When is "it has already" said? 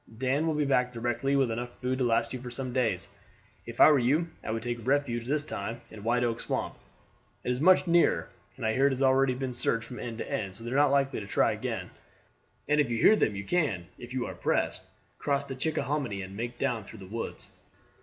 8.87-9.35